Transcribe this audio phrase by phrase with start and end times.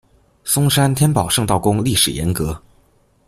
[0.43, 2.59] 松山天宝圣道宫历史沿革